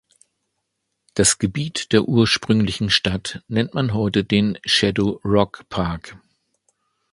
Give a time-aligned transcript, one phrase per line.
[1.13, 6.17] Das Gebiet der ursprünglichen Stadt nennt man heute den "Shadow Rock Park".